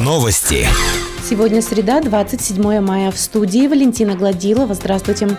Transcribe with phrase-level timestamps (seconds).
[0.00, 0.66] Новости.
[1.22, 3.12] Сегодня среда, 27 мая.
[3.12, 4.74] В студии Валентина Гладилова.
[4.74, 5.38] Здравствуйте.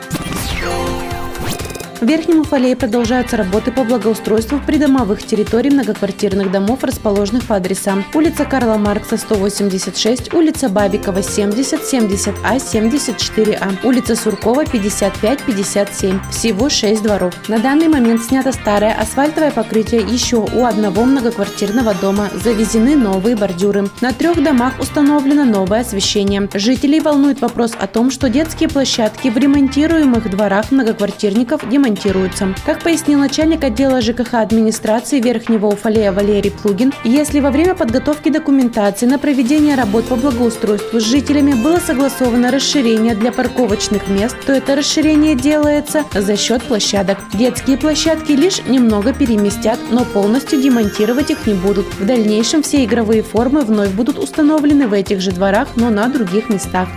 [2.03, 8.43] В Верхнем Уфалее продолжаются работы по благоустройству придомовых территорий многоквартирных домов, расположенных по адресам улица
[8.43, 16.19] Карла Маркса, 186, улица Бабикова, 70, 70А, 74А, улица Суркова, 55, 57.
[16.29, 17.33] Всего 6 дворов.
[17.47, 22.29] На данный момент снято старое асфальтовое покрытие еще у одного многоквартирного дома.
[22.33, 23.89] Завезены новые бордюры.
[24.01, 26.49] На трех домах установлено новое освещение.
[26.53, 32.53] Жителей волнует вопрос о том, что детские площадки в ремонтируемых дворах многоквартирников демонтируются ремонтируются.
[32.65, 39.05] Как пояснил начальник отдела ЖКХ администрации Верхнего Уфалея Валерий Плугин, если во время подготовки документации
[39.05, 44.75] на проведение работ по благоустройству с жителями было согласовано расширение для парковочных мест, то это
[44.75, 47.19] расширение делается за счет площадок.
[47.33, 51.85] Детские площадки лишь немного переместят, но полностью демонтировать их не будут.
[51.99, 56.49] В дальнейшем все игровые формы вновь будут установлены в этих же дворах, но на других
[56.49, 56.87] местах.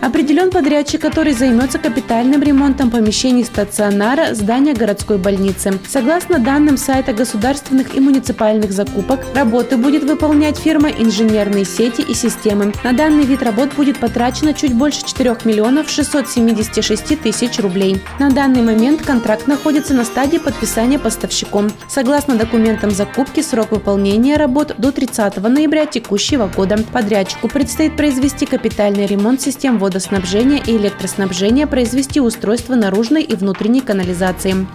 [0.00, 5.78] Определен подрядчик, который займется капитальным ремонтом помещений стационара здания городской больницы.
[5.88, 12.72] Согласно данным сайта государственных и муниципальных закупок, работы будет выполнять фирма «Инженерные сети и системы».
[12.84, 18.00] На данный вид работ будет потрачено чуть больше 4 миллионов 676 тысяч рублей.
[18.20, 21.70] На данный момент контракт находится на стадии подписания поставщиком.
[21.88, 26.78] Согласно документам закупки, срок выполнения работ до 30 ноября текущего года.
[26.92, 33.80] Подрядчику предстоит произвести капитальный ремонт систем водоснабжения водоснабжения и электроснабжения произвести устройство наружной и внутренней
[33.80, 34.66] канализации.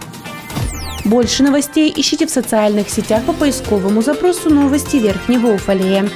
[1.04, 6.08] Больше новостей ищите в социальных сетях по поисковому запросу «Новости Верхнего Уфалея».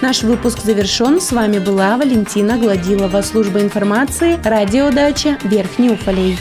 [0.00, 1.20] Наш выпуск завершен.
[1.20, 6.38] С вами была Валентина Гладилова, служба информации, радиодача Верхний Уфалей.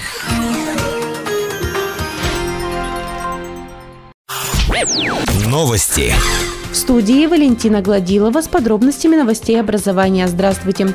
[5.46, 6.14] Новости.
[6.78, 10.28] В студии Валентина Гладилова с подробностями новостей образования.
[10.28, 10.94] Здравствуйте.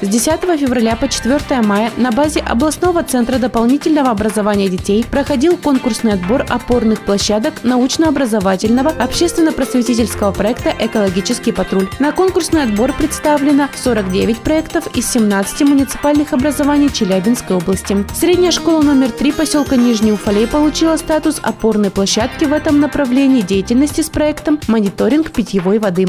[0.00, 6.12] С 10 февраля по 4 мая на базе областного центра дополнительного образования детей проходил конкурсный
[6.12, 11.88] отбор опорных площадок научно-образовательного общественно-просветительского проекта «Экологический патруль».
[11.98, 18.06] На конкурсный отбор представлено 49 проектов из 17 муниципальных образований Челябинской области.
[18.14, 24.02] Средняя школа номер 3 поселка Нижний Уфалей получила статус опорной площадки в этом направлении деятельности
[24.02, 26.06] с проектом «Мониторинг питьевой воды».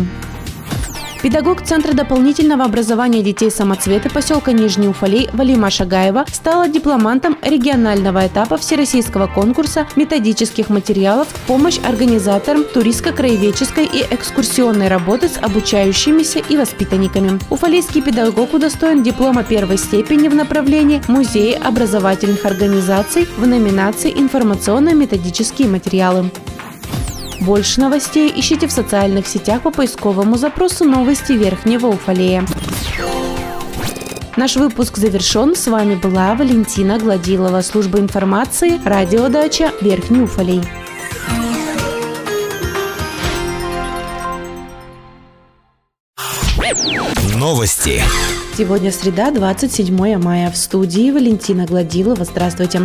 [1.21, 8.55] Педагог Центра дополнительного образования детей самоцвета поселка Нижний Уфалей Валима Шагаева стала дипломантом регионального этапа
[8.55, 17.37] Всероссийского конкурса методических материалов помощь организаторам туристско-краеведческой и экскурсионной работы с обучающимися и воспитанниками.
[17.49, 26.31] Уфалейский педагог удостоен диплома первой степени в направлении музеи образовательных организаций в номинации «Информационно-методические материалы».
[27.41, 32.45] Больше новостей ищите в социальных сетях по поисковому запросу «Новости Верхнего Уфалея».
[34.35, 35.55] Наш выпуск завершен.
[35.55, 40.61] С вами была Валентина Гладилова, служба информации, радиодача Верхний Уфалей.
[47.35, 48.01] Новости.
[48.57, 50.51] Сегодня среда, 27 мая.
[50.51, 52.25] В студии Валентина Гладилова.
[52.25, 52.81] Здравствуйте.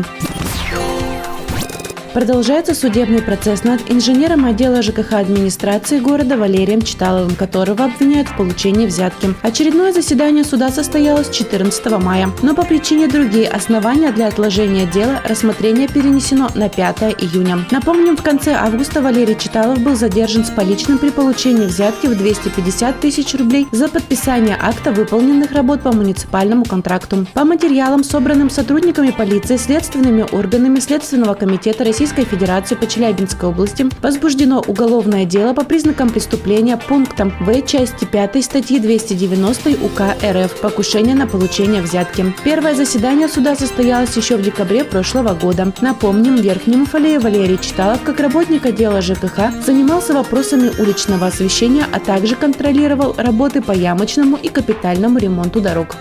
[2.14, 8.86] Продолжается судебный процесс над инженером отдела ЖКХ администрации города Валерием Читаловым, которого обвиняют в получении
[8.86, 9.34] взятки.
[9.42, 15.88] Очередное заседание суда состоялось 14 мая, но по причине другие основания для отложения дела рассмотрение
[15.88, 17.66] перенесено на 5 июня.
[17.72, 23.00] Напомним, в конце августа Валерий Читалов был задержан с поличным при получении взятки в 250
[23.00, 27.26] тысяч рублей за подписание акта выполненных работ по муниципальному контракту.
[27.34, 33.86] По материалам, собранным сотрудниками полиции, следственными органами Следственного комитета Российской Российской Федерации по Челябинской области
[34.02, 41.14] возбуждено уголовное дело по признакам преступления пунктом В части 5 статьи 290 УК РФ «Покушение
[41.14, 42.34] на получение взятки».
[42.44, 45.72] Первое заседание суда состоялось еще в декабре прошлого года.
[45.80, 52.36] Напомним, Верхнему Фалее Валерий Читалов, как работник отдела ЖКХ, занимался вопросами уличного освещения, а также
[52.36, 55.96] контролировал работы по ямочному и капитальному ремонту дорог.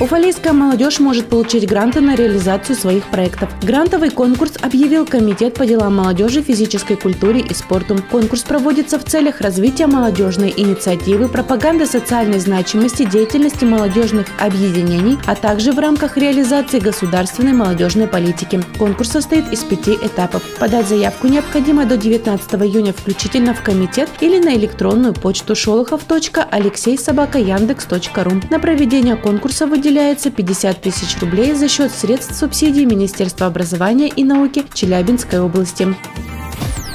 [0.00, 3.50] Уфалейская молодежь может получить гранты на реализацию своих проектов.
[3.62, 7.98] Грантовый конкурс объявил Комитет по делам молодежи, физической культуре и спорту.
[8.10, 15.72] Конкурс проводится в целях развития молодежной инициативы, пропаганды социальной значимости деятельности молодежных объединений, а также
[15.72, 18.62] в рамках реализации государственной молодежной политики.
[18.78, 20.42] Конкурс состоит из пяти этапов.
[20.58, 28.40] Подать заявку необходимо до 19 июня включительно в комитет или на электронную почту шолохов.алексейсобакаяндекс.ру.
[28.48, 34.22] На проведение конкурса выделяется выделяется 50 тысяч рублей за счет средств субсидий Министерства образования и
[34.22, 35.96] науки Челябинской области.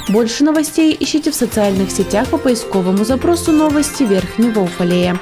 [0.08, 5.20] Больше новостей ищите в социальных сетях по поисковому запросу «Новости Верхнего Уфалея».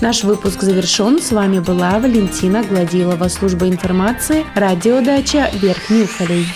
[0.00, 1.20] Наш выпуск завершен.
[1.20, 6.46] С вами была Валентина Гладилова, служба информации, радиодача Верхний Уфалей.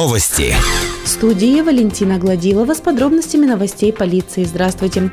[0.00, 0.54] Новости.
[1.04, 4.44] В студии Валентина Гладилова с подробностями новостей полиции.
[4.44, 5.12] Здравствуйте.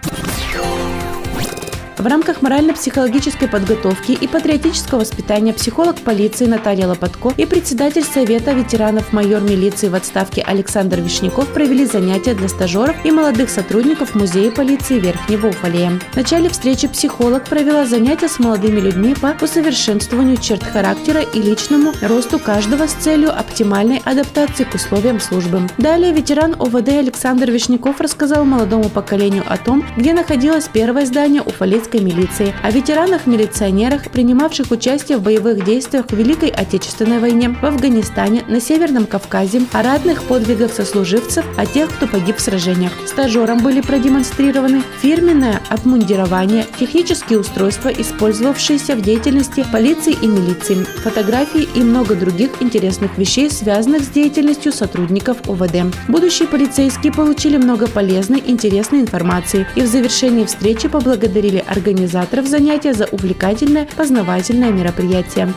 [1.97, 9.13] В рамках морально-психологической подготовки и патриотического воспитания психолог полиции Наталья Лопатко и председатель Совета ветеранов
[9.13, 14.99] майор милиции в отставке Александр Вишняков провели занятия для стажеров и молодых сотрудников Музея полиции
[14.99, 15.99] Верхнего Уфалея.
[16.11, 21.93] В начале встречи психолог провела занятия с молодыми людьми по усовершенствованию черт характера и личному
[22.03, 25.61] росту каждого с целью оптимальной адаптации к условиям службы.
[25.79, 31.86] Далее ветеран ОВД Александр Вишняков рассказал молодому поколению о том, где находилось первое здание Уфалейского
[31.87, 38.43] советской милиции, о ветеранах-милиционерах, принимавших участие в боевых действиях в Великой Отечественной войне, в Афганистане,
[38.47, 42.91] на Северном Кавказе, о ратных подвигах сослуживцев, о тех, кто погиб в сражениях.
[43.05, 51.81] Стажерам были продемонстрированы фирменное обмундирование, технические устройства, использовавшиеся в деятельности полиции и милиции, фотографии и
[51.81, 55.95] много других интересных вещей, связанных с деятельностью сотрудников ОВД.
[56.07, 63.05] Будущие полицейские получили много полезной, интересной информации и в завершении встречи поблагодарили организаторов занятия за
[63.05, 65.53] увлекательное познавательное мероприятие.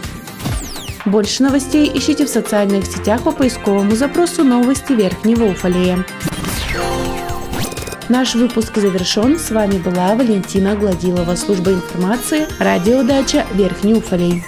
[1.07, 6.05] Больше новостей ищите в социальных сетях по поисковому запросу «Новости Верхнего Уфалея».
[8.11, 9.39] Наш выпуск завершен.
[9.39, 14.43] С вами была Валентина Гладилова, служба информации, радиодача Верхний Уфалей.